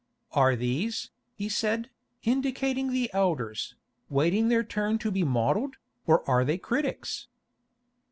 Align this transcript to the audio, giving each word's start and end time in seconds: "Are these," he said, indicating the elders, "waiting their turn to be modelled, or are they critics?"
"Are 0.31 0.55
these," 0.55 1.11
he 1.35 1.47
said, 1.47 1.91
indicating 2.23 2.91
the 2.91 3.13
elders, 3.13 3.75
"waiting 4.09 4.47
their 4.47 4.63
turn 4.63 4.97
to 4.97 5.11
be 5.11 5.23
modelled, 5.23 5.75
or 6.07 6.27
are 6.27 6.43
they 6.43 6.57
critics?" 6.57 7.27